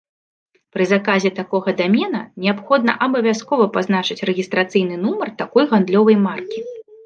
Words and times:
Пры 0.77 0.83
заказе 0.91 1.31
такога 1.39 1.73
дамена 1.81 2.21
неабходна 2.45 2.97
абавязкова 3.09 3.69
пазначыць 3.77 4.25
рэгістрацыйны 4.33 4.95
нумар 5.07 5.37
такой 5.43 5.63
гандлёвай 5.75 6.23
маркі. 6.29 6.59